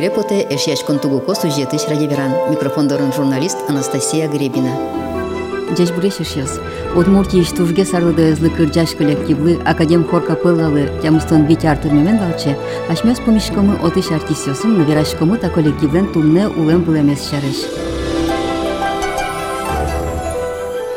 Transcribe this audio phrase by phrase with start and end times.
[0.00, 2.32] Ирепоте эшяш контугуко сюжеты шрадеверан.
[2.50, 4.72] Микрофон дорын журналист Анастасия Гребина.
[5.68, 6.58] Е е джаш Брешешес.
[6.96, 12.56] Удмуртия штужге сарлыды ызлы кырджаш коллективлы академ хор капылалы тямыстан бить артыр мемен валче.
[12.88, 17.89] Ашмес помешкомы отыш артисёсын наверашкомы та коллективлен тумне улем булемес шарыш.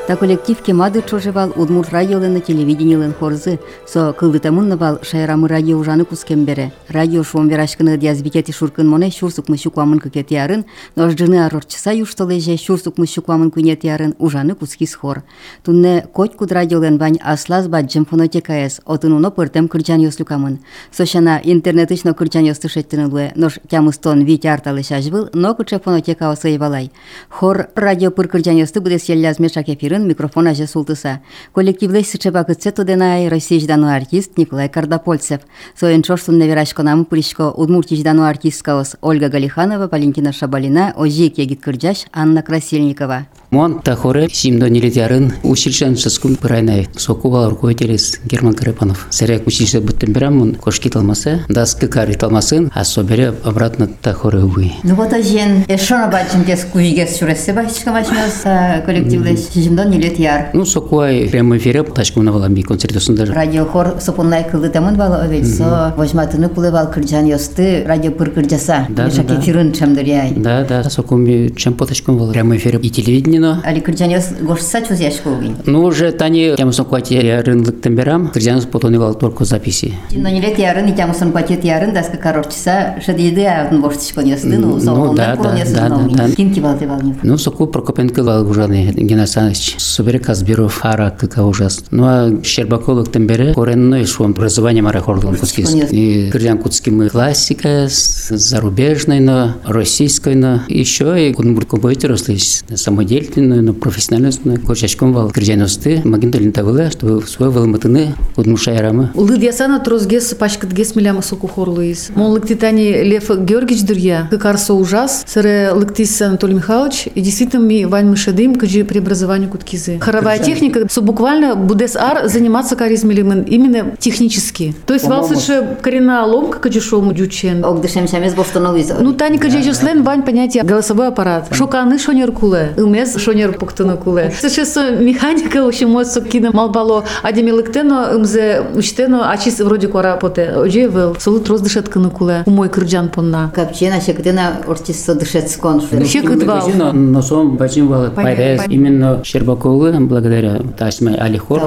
[0.06, 3.58] Та коллектив кемады чожевал Удмурт радиолыны телевидениелын хорзы,
[3.88, 6.74] со кылдытамынны вал шайрамы радио ужаны кускембере.
[6.90, 10.66] Радио шуом верашкыны диазбикети шуркын моне шурсукмы шуквамын кыкети ярын,
[10.98, 15.24] но ждыны арорчыса юштолеже шурсукмы шуквамын кунети ярын ужаны кускис хор.
[15.64, 20.60] Тунне коть куд радиолен вань аслаз баджым фонотека эс, отын уно пыртем кырджан ёслюкамын.
[20.92, 26.92] Сошана интернетычно кырджан ёстышеттыны луэ, нош тямыстон вить арталы шажбыл, но кыче фонотека осыйвалай.
[27.30, 31.22] Хор радио пыр кырджан ёсты будес еллязмешак эфир эфирын микрофон аже султыса.
[31.54, 35.42] Коллективлей сычеба кыцету денай Россия ждану артист Николай Кардапольцев.
[35.80, 42.06] Соен чорсун неверашко нам пулишко удмурти ждану артисткаос Ольга Галиханова, Валентина Шабалина, Ожик Егит Кырджаш,
[42.12, 43.28] Анна Красильникова.
[43.54, 49.06] Мон тахоре симдо нилетярын училищен шаскун пырайнай сокува руководителес Герман Карапанов.
[49.12, 54.72] Серек училище буттемберам мон кошки талмасы, даски кари талмасын, а собере обратно тахоре увы.
[54.82, 58.42] Ну вот ажен, эшона бачим кес куигес шуресе бачка бачмас
[58.88, 60.50] коллективле симдо нилетяр.
[60.54, 63.30] Ну сокуай прямо эфире ташкуна валамби концертосундар.
[63.30, 68.88] Радио хор сопуннай кылды тамын бала овел со вожматыны кулывал кырджан ёсты радио пыр кырджаса.
[68.90, 69.42] Да, Мешак да, да.
[69.42, 70.34] эфирын чамдыряй.
[70.38, 75.00] Да, да, сокуми чем потачком вал прямо эфире и телевидение Али кырджан ёс гошса чуз
[75.00, 75.58] яшковин.
[75.66, 79.94] Ну, уже тани, тем сокуати рынок темберам, Кризянус потонивал только записи.
[80.12, 85.16] Но нилет ярын, и тямусын пакет ярын, даска корочса, шадиды авн боштичкон ёсты, ну, соолондан
[85.16, 86.30] да, курон да, ёсты, да, но да.
[86.30, 87.16] ким кивалды валнив.
[87.24, 89.76] Ну, соку Прокопенко вал ужаны Геннадий Александрович.
[89.78, 91.84] Собере Казбиров, Ара, как ужас.
[91.92, 95.70] Ну, а Щербаков тембере, коренной швом образование мара хордон куцкис.
[95.70, 95.96] Понятно.
[95.96, 103.74] И куцки мы классика, зарубежной, но российской, но еще и Кунбург будет росли самодеятельную, но
[103.74, 109.12] профессиональную, но кочачком вал Крыляносты, магенталин тавыла, что свой валматыны, Кудмушайрама.
[109.16, 112.12] Лыдьясана трозгес пачкатгес миляма соку хорлуис.
[112.16, 114.28] Мон лыктитани Лев Георгиевич дырья.
[114.30, 115.24] Кыкарсо ужас.
[115.28, 117.08] Сыре лыктис Анатолий Михайлович.
[117.14, 120.00] И действительно ми вань мышедым кыджи преобразованию куткизы.
[120.00, 124.76] Хоровая техника, что буквально будес ар заниматься каризмилимен именно технически.
[124.86, 127.64] То есть валсыше коренная ломка кыджишому дючен.
[127.64, 128.94] Огдышем шамес боштановиз.
[129.00, 131.50] Ну, Таня Каджеджуслен, вань понятие голосовой аппарат.
[131.52, 134.34] Шоканы шонер куле, умез шонер пуктыны куле.
[134.42, 140.54] Сейчас механика, общем, мой сокина малбало, адеми лыктено, умзе учтено, а чис вроде кора поте.
[140.56, 143.52] Оже вел, солут роздышетканы куле, умой кырджан понна.
[143.56, 145.82] Капчена шекдена ортисо дышецкон.
[145.92, 146.70] Вообще кытвал.
[146.76, 148.72] Но, но сом бачим вал понятно.
[148.72, 151.62] именно Щербаковы, благодаря Тасме Алихор,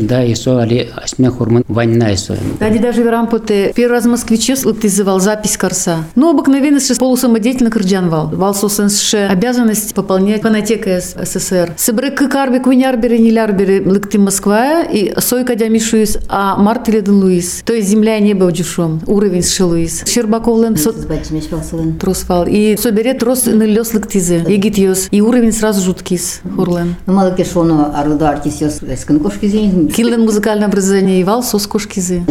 [0.00, 2.36] да, и со али Асме Хурман Ваньна и со.
[2.58, 3.72] Тади даже верам поте.
[3.74, 5.98] Первый раз в москвиче лыктизывал запись корса.
[6.14, 8.28] Ну, обыкновенно полусамодеятельно кырджан вал.
[8.32, 11.74] Вал сосенше обязанность пополнять С- СССР.
[11.76, 17.62] Сыбры кыкарбе куинярбере нилярбере лыкти Москва и сойка дямишуис, а март леден Луис.
[17.64, 19.00] То есть земля и небо удюшом.
[19.06, 20.02] Уровень с Луис.
[20.04, 21.98] Збачимеш палсылын.
[21.98, 22.46] тросвал.
[22.46, 24.44] И собере трос нылёс лыктизе.
[24.48, 25.08] Егит ёс.
[25.10, 26.40] И уровень сразу жуткис.
[26.56, 26.96] Хурлен.
[27.06, 29.88] Ну, мало ке шоно арыда артисиос эскін кошки зейн.
[29.88, 32.22] Киллен музыкальное образование и вал сос кошкизы.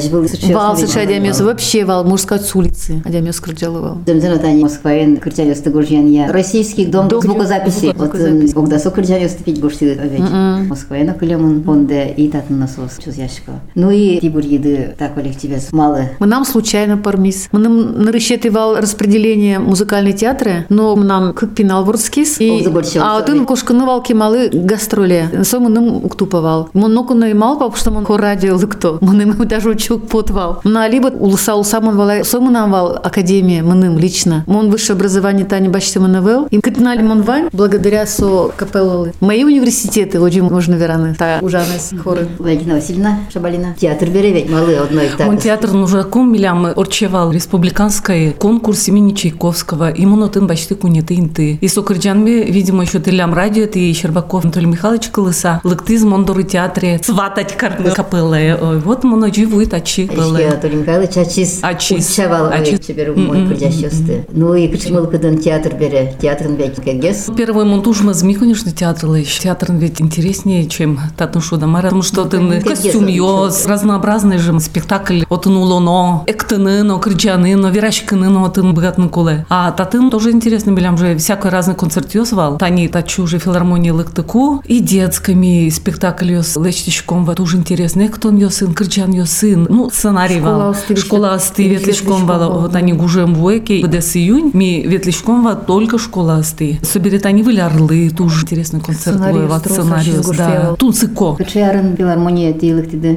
[0.51, 1.39] Вал сыча адямёс.
[1.41, 3.01] Вообще вал, можно сказать, с улицы.
[3.05, 3.97] Адямёс крыджалывал.
[4.07, 6.31] Земзен отани Москваен кырчаёс тыгожьян я.
[6.31, 7.93] Российский Дом звукозаписи.
[7.95, 8.57] Вот звукозаписи.
[8.57, 10.21] Огдасо кырчаёс тыпить бошти овеч.
[10.69, 12.97] Москваен акылемын фонде и татын насос.
[13.03, 13.51] Чуз яшко.
[13.75, 16.11] Ну и тибур еды так коллективес малы.
[16.19, 17.49] Мы нам случайно пармис.
[17.51, 22.39] Мы нам нарышетывал распределение музыкальной театры, но нам как ворскис.
[22.39, 25.29] Ох, заборчал, а вот он кошканывал кемалы гастроли.
[25.43, 26.69] Со мы нам уктуповал.
[26.73, 28.97] Мы ноку наимал, потому что мы хор радио лыкто.
[29.01, 30.61] Мы нам даже учук потвал.
[30.63, 32.23] На либо улса улса мы вала.
[32.23, 34.43] Со мы нам вал академия, мы нам лично.
[34.47, 36.47] Мы высшее образование Тани бачте мы навел.
[36.49, 39.13] И катнали мы вань благодаря со капеллы.
[39.19, 41.15] Мои университеты, очень можно вераны.
[41.17, 42.27] Та ужасность хоры.
[42.39, 43.75] Валентина Васильевна Шабалина.
[43.79, 45.41] Театр беревет малы одной Он так.
[45.41, 49.91] театр уже кум милям орчевал республиканской конкурс имени Чайковского.
[49.91, 51.57] И монотын бачты кунеты инты.
[51.61, 55.61] И сокырджанме, видимо, еще тылям радио, ты Щербаков Анатолий Михайлович Колыса.
[55.63, 56.99] Лыктыз мондоры театре.
[57.03, 58.57] Сватать кар- капеллы.
[58.61, 60.37] Ой, Вот моно живует ачи было.
[60.37, 61.59] Анатолий Михайлович ачис.
[61.61, 62.11] Ачис.
[62.11, 62.85] Учавал Ачис.
[62.85, 64.25] Чебер мой кырчаёсты.
[64.31, 66.15] Ну и почему кыдан театр бере?
[66.21, 67.29] Театрын век кегес.
[67.35, 69.43] Первый монтуж Мазми, конечно, театр еще.
[69.43, 75.45] Театр ведь интереснее, чем Татну Шудамара, потому что ты костюм йоз, разнообразный же спектакль, от
[75.45, 79.45] нулоно, эктыныно, кричаныно, верашкыныно, тын богатны куле.
[79.49, 82.57] А татын тоже интересно, билям же всякой разный концерт йозвал.
[82.57, 88.07] Тани тачу уже филармонии лыктыку, и детскими спектакль йоз лечтичком, вот тоже интересно.
[88.09, 90.75] Кто он сын, кричан йо сын, ну, сценарий вал.
[90.95, 96.37] Школа асты ветличком вала, вот они гужем войки, в июнь, ми ветличком ва только школа
[96.37, 96.79] асты.
[96.83, 97.59] Соберет они были
[97.93, 100.75] орлы, тоже интересный концерт воевал, сценарий, да.
[100.77, 101.35] Тунцыко.
[101.35, 103.15] Кычарын филармония тийлыктиде.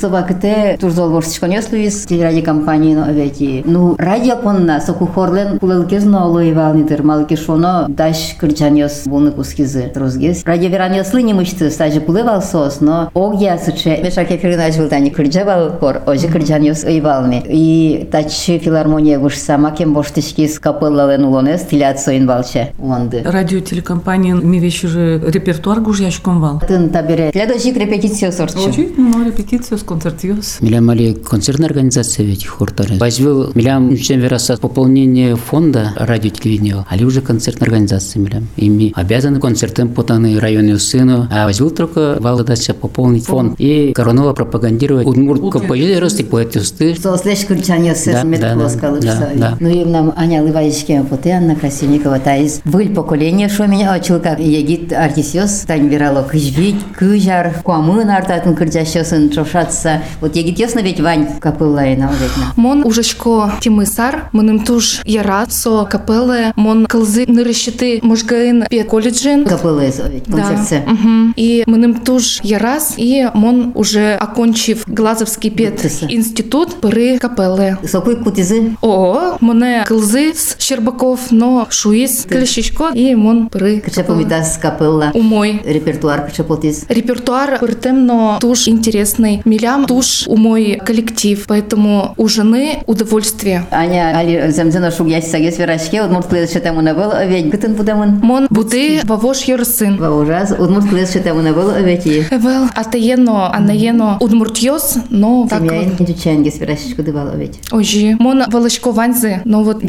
[0.00, 3.62] Соба ките турзол борсичкон яслуис телерадио компанияны овети.
[3.64, 10.44] Ну, радио конна соку хорлен кулелкезно олоевалнитер малки шоно даш кырчаньос буны кускизы трузгес.
[10.44, 15.72] Радио вераньослы не мышты стажи кулевал сос, но огья сыче мешаке филинач был тани кырджавал
[15.78, 17.42] кор, ожи кырчаньос оевалми.
[17.46, 23.22] И тачи филармония гуш сама кем боштичкис капыллален улонес тилят соин балче уланды.
[23.24, 26.62] Радио телекомпания ми вещи же репертуар гуш яшком вал.
[26.68, 27.30] Тын табере.
[27.32, 28.68] Следующий репетицию сорчу.
[28.68, 30.58] Очень много репетицию с концертиос.
[30.60, 32.96] Милям али концертная организация ведь хортары.
[32.98, 38.46] Возьмел милям учен вераса пополнение фонда радио телевидения, али уже концертная организация милям.
[38.56, 45.06] Ими обязаны концертом потаны районе сыну, а возьмел только валдача пополнить фонд и коронова пропагандировать
[45.06, 46.94] удмурт композиторов и поэтисты.
[47.00, 49.04] Со слеж кырчаньос Да, мет да, да, плоскалыш.
[49.04, 49.56] да, да.
[49.60, 52.60] Ну и нам Аня Лываечке поте Анна Красильникова таиз.
[52.64, 59.30] Выль поколение шо меня очыл как егит артисиос тань вирало кыжвить, кыжар, куамын артатын кырджащосын
[59.30, 60.02] чошатса.
[60.20, 62.52] Вот егит ясно ведь Вань капыллайна ведьна.
[62.56, 69.44] Мон ужашко тимысар, мыным туж яра со капелле, мон кылзы нырыщыты можгаын пе колледжин.
[69.44, 70.42] Капыллайз ведь Да.
[70.42, 70.82] концертсе.
[70.86, 71.34] Мгм.
[71.36, 77.78] И мыным туж ярас, и мон уже окончив Глазовский пет институт пыры капелле.
[77.86, 78.76] Сокуй кутизы.
[78.82, 85.10] О, моне кылзы с Щербаков, но шуис клещичко, и мон пыры Кыча помитас капылла.
[85.14, 85.60] умой.
[85.64, 86.84] Репертуар кыча потиз.
[86.88, 89.42] Репертуар пыртемно туж интересный.
[89.44, 93.66] Милям туж у мой коллектив, поэтому у жены удовольствие.
[93.70, 98.20] Аня али земзена шуг ясь сагес верашке, удмурт клез шетему на был, ведь гытын будамын.
[98.22, 99.96] Мон буды вавош йорсын.
[99.98, 102.20] Ва ужас, удмурт клез шетему на был, ведь и.
[102.30, 106.08] Эвел, атаено, анаено, удмуртьос, но так Семьяин вот.
[106.08, 107.60] изучаем верашечку дывал, ведь.
[107.70, 108.16] Ожи.
[108.18, 108.90] Мон волочко
[109.30, 109.82] ванзы, но вот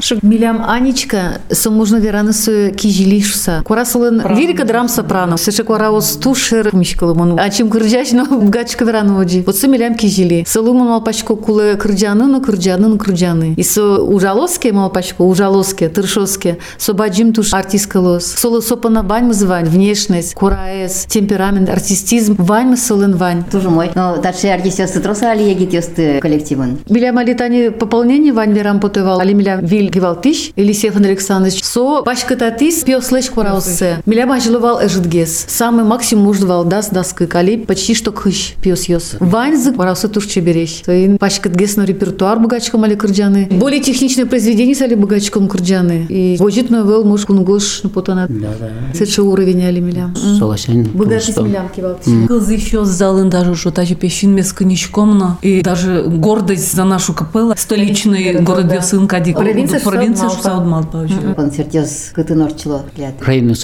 [0.00, 3.62] шуг- Милям Анечка, со можно веранысу кижилишса.
[3.64, 5.36] Курасылын лирика драм сопрано.
[5.36, 7.38] Сыше кураус тушер мишкалымын.
[7.38, 9.42] А чем кырджач, но гачка верану оджи.
[9.46, 10.44] Вот со милям кижили.
[10.46, 13.54] Салымын малпачко куле кырджаны, но кырджаны, но кырджаны.
[13.56, 16.58] И со ужалоске малпачко, ужалоске, тыршоске.
[16.78, 18.24] Со баджим туш артисткалос.
[18.26, 22.36] Соло сопана бань звань, внешность, кураес, темперамент, артистизм.
[22.38, 23.44] Вань мы солын вань.
[23.50, 23.90] Тоже мой.
[23.94, 26.78] Но тачи артисиос троса али егит ёсты коллективын.
[26.88, 31.62] Милям алитани пополнение вань верам потывал, али милям вил гивал тиш, или Стефан Александрович.
[31.62, 34.02] Со башка татис пиослэч кураусе.
[34.06, 35.46] Милям ажлывал эжитгес.
[35.48, 39.16] Самый максимум муждвал дас даскы кали почти что кыш пиос йос.
[39.20, 40.82] Вань зык кураусе туш чебереш.
[40.84, 43.48] Тойн пашка тгес на репертуар богачком али кырджаны.
[43.50, 46.06] Более техничное произведение сали богачком кырджаны.
[46.08, 48.30] И вожит новел муж кунгош на потанат.
[48.30, 48.70] Да, да.
[48.94, 50.14] Сетши уровень али милям.
[50.38, 50.84] Солошен.
[50.94, 52.28] Богатый милям кивал тиш.
[52.28, 57.12] Кыз еще залын даже что даже пещин с коньячком, но и даже гордость за нашу
[57.14, 61.06] капеллу, столичный город Ясын Кадик, Провинция провинция Шсаудмалпа.
[61.06, 61.34] Шсаудмалпа.
[61.34, 63.14] Концертиос кытын орчыло клят.
[63.20, 63.54] Районный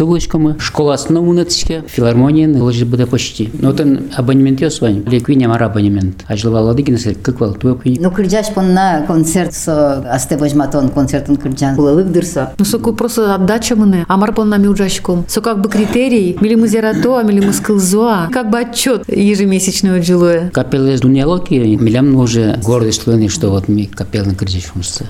[0.58, 3.50] школа основнатышке, филармония, ложи буде почти.
[3.54, 6.24] Но тен абонемент ёс вань, леквиня мара абонемент.
[6.28, 7.98] Ажлывал ладыгин, как вал, твой квин.
[8.00, 11.76] Ну кырджаш на концерт со асте возьматон концертын кырджан.
[11.76, 12.52] Кулылык дырса.
[12.58, 15.24] Ну, соку просто отдача мне, а марпон нами ужачком.
[15.28, 18.28] Со как бы критерий, мили мы зерато, а мили мы скылзуа.
[18.32, 20.50] Как бы отчет ежемесячного джилуя.
[20.50, 25.04] Капеллы с дунялоки, милям уже гордость луны, что вот мы капеллы кричишься.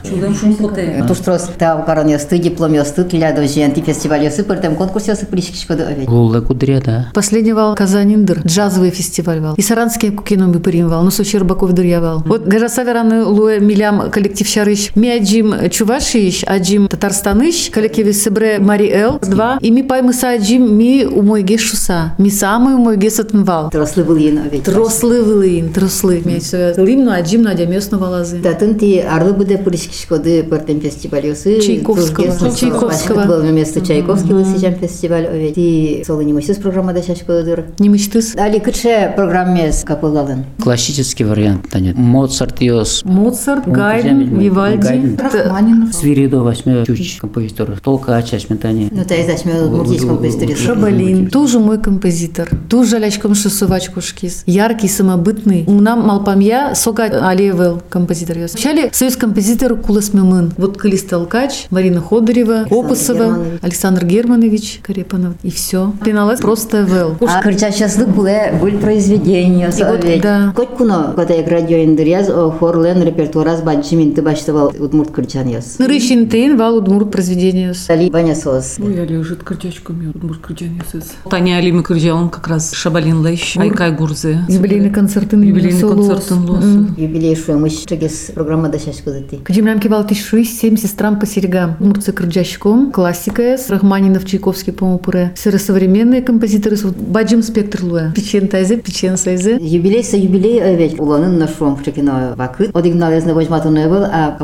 [1.06, 5.88] Туштрос та укарон ёсты, диплом ёсты, киля дожи антифестиваль ёсты, пыртем конкурс ёсты пришкишко да
[5.88, 6.06] овет.
[6.06, 7.10] Гулла кудря, да.
[7.14, 9.54] Последний вал Казаниндр, джазовый фестиваль вал.
[9.56, 12.22] И Саранский кукином бы вал, ну со Щербаков дырявал.
[12.26, 14.94] Вот Гажаса вераны луэ милям коллектив шарыш.
[14.94, 19.58] Ми аджим Чувашиш, аджим Татарстаныш, коллектив Сыбре Мари Эл, два.
[19.60, 22.12] И ми пай мы са аджим ми умой гешуса.
[22.18, 23.70] Ми самый умой гесатнвал.
[23.70, 24.64] Трослы был ен овет.
[24.64, 26.22] Трослы вылыин, трослы.
[26.24, 26.40] Ми
[26.76, 28.40] Лим, ну аджим, ну адямёсно валазы.
[28.40, 31.60] Татын ти арлы буде пришкишко да пыртем фестиваль ёсы.
[31.60, 32.26] Чайковского.
[32.56, 33.26] Чайковского.
[33.26, 35.54] Был место Чайковского сижам фестиваль овет.
[35.56, 37.64] И солы не мусис программа да шашко дыр.
[37.78, 38.36] Не мечтыс.
[38.36, 40.44] Али кыче программе с капылалын.
[40.62, 41.92] Классический вариант, Таня.
[41.96, 43.02] Моцарт ёс.
[43.04, 45.16] Моцарт, Ну, Гайден, Вивальди.
[45.16, 45.50] Т-
[45.92, 47.80] Свиридо восьмой чуч композитор.
[47.82, 48.88] Толкач, Ашметани.
[48.92, 50.58] Ну та издач мё муртичком присторис.
[50.58, 55.64] Шабалин, тоже мой композитор, тоже лячком шесувачку шкис, яркий, самобытный.
[55.66, 58.38] У нам малпамья сога алевел композитор.
[58.38, 58.52] ёс.
[58.52, 58.94] Вначале в
[59.32, 60.52] советском композитор кулас мемын.
[60.58, 63.60] Вот Калис Толкач, Марина Ходорева, Германович.
[63.62, 65.34] Александр Германович Карепанов.
[65.42, 65.92] И все.
[66.04, 67.16] Пеналась просто вел.
[67.20, 70.52] А кырчачаслык буле буль произведение вот, да.
[70.54, 75.78] Коть куно кота радио индиряз о хорлен репертуараз банчимин ты баштывал удмурт кырчан яз.
[75.78, 77.74] Нырыщин тейн вал удмурт произведение.
[77.74, 78.76] Сали баня сос.
[78.78, 81.04] Ну, я лежит кырчачками, муж кырчане сыз.
[81.30, 84.44] Таня Алима Кырджа, он как раз Шабалин Лейш, Айкай Гурзе.
[84.48, 85.32] Юбилейный концерт.
[85.32, 86.86] Юбилейный концерт лосы.
[86.96, 89.42] Юбилей шуемыш чегес программа да шашку дати.
[89.44, 91.76] Кадимрам кивал тишуй, семь сестрам по серегам.
[91.80, 95.32] Мурцы Кырджащиком, классика с Рахманинов, Чайковский, по-моему, пуре.
[95.34, 98.12] Все современные композиторы, вот Баджим спектр луя.
[98.14, 99.58] Печен тайзе, печен сайзе.
[99.60, 102.74] Юбилей са юбилей овеч уланын на шуом чекино вакыт.
[102.74, 104.38] Одигналезне возьматыны был, а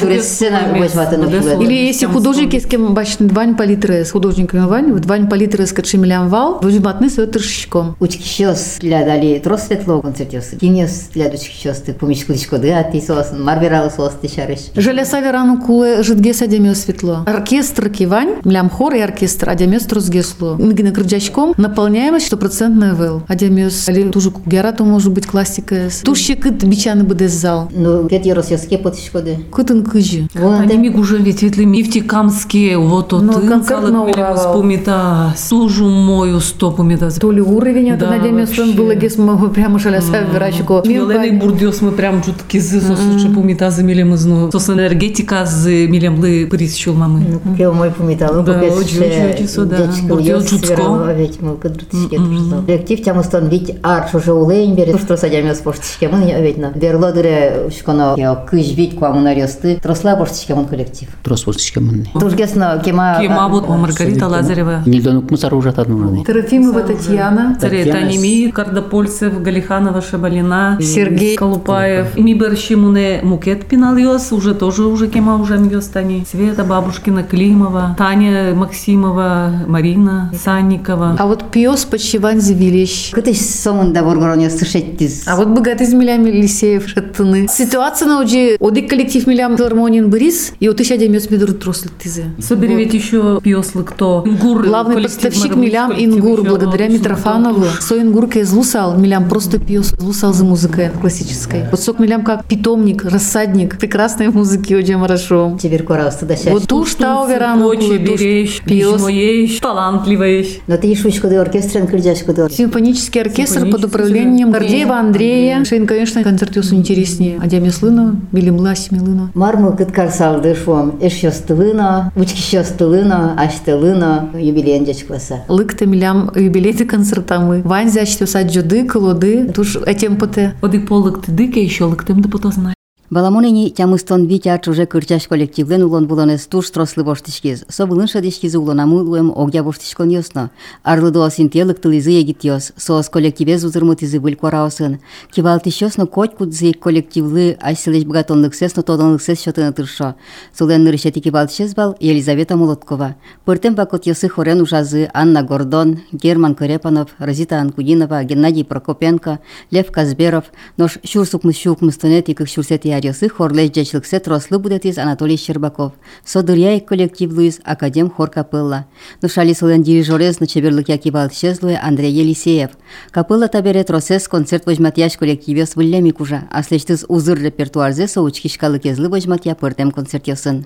[0.00, 1.62] шуресена возьматыны был.
[1.62, 5.72] Или если художники, с кем бачны Вань Палитры, с художниками Вань, вот Вань Палитры с
[5.72, 7.96] Качемилям Вал, возьматны с тыршичком.
[8.00, 10.50] Учкищос для дали трос светло концертиос.
[10.60, 14.58] Кинес для дучкищос ты помечку дичкоды, а ты сос марберал сос ты шариш.
[14.76, 17.24] Жаля Саверану куле жидге садемё светло.
[17.26, 20.56] Оркестр кивань, млям хор и оркестр, адемёс трусгесло.
[20.56, 23.22] Мигна крыджачком наполняемость стопроцентная вел.
[23.28, 25.88] Адемёс, али тужу кугера, то может быть классика.
[26.04, 27.68] Туши кыт бичаны бы зал.
[27.74, 29.38] Ну, кет ерос яске потишкоды.
[29.50, 30.28] Кытын кыжи.
[30.34, 34.54] Они ты ми гуже ведь ветли нефтекамские, вот от Ну, уравал.
[34.54, 37.10] спомита, служу мою стопу мета.
[37.10, 38.72] То ли уровень, он вообще.
[38.72, 40.82] было гес мы прямо жаля Саверачко.
[40.86, 44.50] Милени бурдиос мы прям чутки з сосучи помита за милем зну.
[44.52, 47.40] Сос энергетика з милем ли присчул мамы.
[47.56, 49.90] Кел мой помитал, Да, очень, очень, очень сюда.
[50.02, 51.12] Бурдио Чуцко.
[51.16, 52.62] Ведь мы кадрутичке дружно.
[52.66, 56.08] Коллектив тям установить арш уже улейн берет, что садям с поштичке.
[56.08, 56.70] Мы ведь на.
[56.70, 59.78] Берлодыре шконо я кыш бить кваму нарёсты.
[59.82, 61.08] Тросла поштичке он коллектив.
[61.22, 62.06] Трос восточка манны.
[62.12, 63.18] Тургесно кема.
[63.20, 64.82] Кема вот Маргарита Лазарева.
[64.86, 66.24] Нильдонук мусар уже там нужны.
[66.24, 67.56] Трофимова Татьяна.
[67.60, 71.36] Царей Татьяна Танеми, Кардапольцев, Галиханова, Шабалина, Сергей.
[71.36, 72.06] Колупаев.
[72.18, 73.64] Ми Бершимуне Мукет
[73.98, 76.24] Пинальос, уже тоже уже кема уже Мьостани.
[76.30, 81.16] Света Бабушкина, Климова, Таня Максимова, Марина Санникова.
[81.18, 83.10] А вот пьес почти Вань Завилищ.
[83.12, 84.84] Кытыш сомында боргороне слышать.
[85.26, 87.48] А вот богатый с Милями Лисеев шаттыны.
[87.48, 92.26] Ситуация на уджи, одик коллектив Милям Филармонин Борис, и вот еще демес медур трослик тизе.
[92.38, 94.22] Собери ведь еще пьеслы кто?
[94.24, 94.64] Ингур.
[94.64, 97.64] Главный поставщик Милям Ингур, благодаря Митрофанову.
[97.80, 101.64] Со Ингуркой злусал, Милям просто пьес, злусал за музыкой классической.
[101.70, 105.56] Вот сок Милям как питомник, рассадник прекрасной музыки, очень хорошо.
[105.60, 106.52] Теперь кора да щас.
[106.52, 108.92] Вот туш тау верану, Очень берешь, пьес.
[108.92, 110.58] письмоешь, талантливеешь.
[110.66, 112.48] Но ты ишь куды оркестрен кырджаш куды.
[112.50, 114.50] Симфонический оркестр под управлением.
[114.50, 115.64] Гордеева Андрея.
[115.64, 117.40] Шейн, конечно, концерт Йосу интереснее.
[117.42, 119.30] А Демислына, Билимла, Семилына.
[119.34, 120.98] Мармыл кыткар салды шуам.
[121.00, 125.44] Эш ёстылына, учки ёстылына, аштылына, юбилейн класса.
[125.48, 127.62] Лыкта милям юбилейты концертамы.
[127.62, 129.50] Ванзя ачтёса джуды, колоды.
[129.54, 130.54] Туш этим поте.
[130.60, 132.74] Одик полык ты дыке еще лыктым да потознай.
[133.10, 137.64] Баламонени тямыстон витя чуже кырчаш коллективлен улон булонес туш трослы боштишкиз.
[137.70, 140.50] Собылын шадишкиз улонамы луем огя боштишкон ёсно.
[140.82, 142.72] Арлы дуасин телык тылызы егит ёс.
[142.76, 144.98] Соос коллективез узырмытызы был кораосын.
[145.32, 150.14] Кивалтиш ёсно коть кудзы коллективлы айсылыш богатонлык сесно тодонлык сес шотына тыршо.
[150.52, 153.16] Сулен нырышети кивалтишез бал Елизавета Молоткова.
[153.46, 159.38] Пыртем бакот ёсы хорен ужазы Анна Гордон, Герман Корепанов, Розита Анкудинова, Геннадий Прокопенко,
[159.70, 160.44] Лев Казберов,
[160.76, 165.93] нош шурсукмыс шукмыстонет икых шурсети Ярьосы хорлеш джечлыксе трослы будетиз Анатолий Щербаков.
[166.25, 168.85] Содыряй коллектив Луис Академ хор капелла.
[169.21, 172.71] Нушали сылен дирижерез на чеберлык якивал щезлуе Андрей Елисеев.
[173.11, 176.45] Капелла табере тросес концерт возьматяш коллективес выллеми кужа.
[176.51, 180.65] А слештыз узыр репертуарзе соучкишкалы кезлы возьматя пыртем концертесын.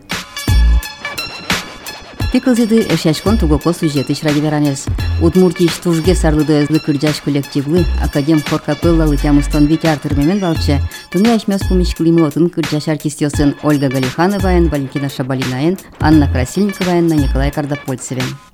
[2.31, 4.85] Тикылзиды эшяшкон тугоко сюжеты шрагиверанес.
[5.22, 10.80] Удмуртиш тужге сарлыды кырджаш коллективлы Академ хор капеллалы витяр тырмемен балчы.
[11.12, 18.51] Туны ашмяс пумичкылимы отын кырджаш артистёсын Ольга Галихановаен, Валентина Шабалинаен, Анна Красильниковаен, Николай Кардапольцевен.